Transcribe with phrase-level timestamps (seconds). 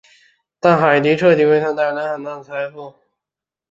[0.59, 2.95] 但海迪彻为他带来了很大的财富。